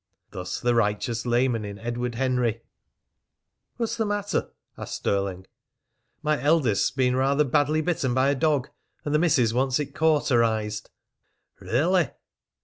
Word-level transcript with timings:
Thus 0.31 0.59
the 0.59 0.73
righteous 0.73 1.27
layman 1.27 1.63
in 1.63 1.77
Edward 1.77 2.15
Henry! 2.15 2.63
"What's 3.77 3.97
the 3.97 4.05
matter?" 4.07 4.49
asked 4.75 4.95
Stirling. 4.95 5.45
"My 6.23 6.41
eldest's 6.41 6.89
been 6.89 7.15
rather 7.15 7.43
badly 7.43 7.81
bitten 7.81 8.15
by 8.15 8.29
a 8.29 8.35
dog, 8.35 8.69
and 9.05 9.13
the 9.13 9.19
missis 9.19 9.53
wants 9.53 9.79
it 9.79 9.93
cauterized." 9.93 10.89
"Really?" 11.59 12.09